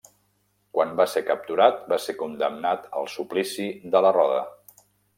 [0.77, 4.45] Quan va ser capturat, va ser condemnat al suplici de la roda.